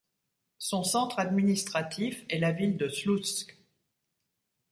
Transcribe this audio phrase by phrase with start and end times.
[0.57, 3.55] Son centre administratif est la ville de Sloutsk.